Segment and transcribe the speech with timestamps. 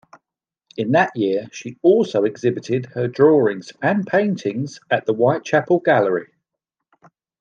[0.77, 6.31] In that year she also exhibited her drawings and paintings at the Whitechapel Gallery.